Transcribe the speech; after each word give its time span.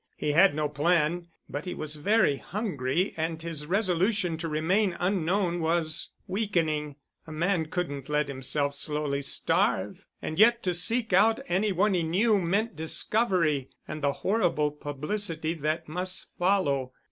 He 0.17 0.31
had 0.31 0.55
no 0.55 0.67
plan—but 0.67 1.65
he 1.65 1.75
was 1.75 1.97
very 1.97 2.37
hungry 2.37 3.13
and 3.17 3.39
his 3.39 3.67
resolution 3.67 4.35
to 4.37 4.47
remain 4.49 4.97
unknown 4.99 5.59
was 5.59 6.13
weakening. 6.25 6.95
A 7.27 7.31
man 7.31 7.67
couldn't 7.67 8.09
let 8.09 8.27
himself 8.27 8.73
slowly 8.73 9.21
starve, 9.21 10.07
and 10.19 10.39
yet 10.39 10.63
to 10.63 10.73
seek 10.73 11.13
out 11.13 11.39
any 11.47 11.71
one 11.71 11.93
he 11.93 12.01
knew 12.01 12.39
meant 12.39 12.75
discovery 12.75 13.69
and 13.87 14.01
the 14.01 14.11
horrible 14.25 14.71
publicity 14.71 15.53
that 15.53 15.87
must 15.87 16.35
follow. 16.35 16.93